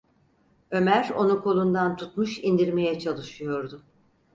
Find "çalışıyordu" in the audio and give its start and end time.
2.99-3.81